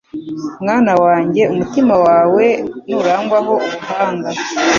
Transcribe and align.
Mwana 0.63 0.93
wanjye 1.03 1.41
umutima 1.53 1.95
wawe 2.05 2.45
nurangwaho 2.87 3.53
ubuhanga 3.75 4.29